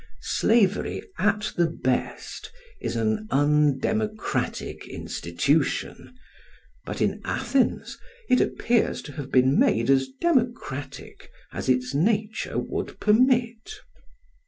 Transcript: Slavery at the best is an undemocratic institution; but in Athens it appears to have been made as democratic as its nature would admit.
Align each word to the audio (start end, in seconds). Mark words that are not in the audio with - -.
Slavery 0.23 1.03
at 1.19 1.53
the 1.57 1.67
best 1.67 2.51
is 2.79 2.95
an 2.95 3.27
undemocratic 3.29 4.87
institution; 4.87 6.15
but 6.87 7.01
in 7.03 7.21
Athens 7.23 7.99
it 8.27 8.41
appears 8.41 9.03
to 9.03 9.11
have 9.11 9.31
been 9.31 9.59
made 9.59 9.91
as 9.91 10.07
democratic 10.19 11.29
as 11.53 11.69
its 11.69 11.93
nature 11.93 12.57
would 12.57 12.97
admit. 13.05 13.73